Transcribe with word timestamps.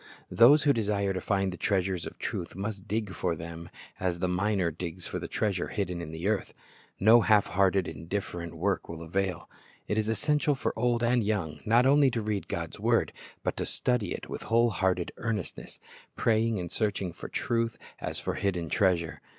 Those 0.31 0.63
who 0.63 0.73
desire 0.73 1.13
to 1.13 1.21
find 1.21 1.53
the 1.53 1.57
treasures 1.57 2.07
of 2.07 2.17
truth 2.17 2.55
must 2.55 2.87
dig 2.87 3.13
for 3.13 3.35
them 3.35 3.69
as 3.99 4.17
the 4.17 4.27
miner 4.27 4.71
digs 4.71 5.05
for 5.05 5.19
the 5.19 5.27
treasure 5.27 5.67
hidden 5.67 6.01
in 6.01 6.09
the 6.09 6.27
earth. 6.27 6.55
No 6.99 7.21
half 7.21 7.45
hearted, 7.45 7.85
indif 7.85 8.23
ferent 8.31 8.53
work 8.53 8.89
will 8.89 9.03
avail. 9.03 9.47
It 9.87 9.99
is 9.99 10.09
essential 10.09 10.55
for 10.55 10.73
old 10.75 11.03
and 11.03 11.23
young, 11.23 11.59
not 11.67 11.85
only 11.85 12.09
to 12.09 12.21
read 12.23 12.47
God's 12.47 12.79
word, 12.79 13.13
but 13.43 13.55
to 13.57 13.65
study 13.67 14.11
it 14.11 14.27
with 14.27 14.41
whole 14.49 14.71
hearted 14.71 15.11
earnestness, 15.17 15.79
praying 16.15 16.57
and 16.59 16.71
searching 16.71 17.13
for 17.13 17.29
truth 17.29 17.77
as 17.99 18.19
for 18.19 18.33
hidden 18.33 18.69
treasure. 18.69 19.21